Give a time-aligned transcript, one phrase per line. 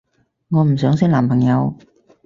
[0.49, 1.77] 我唔想識男朋友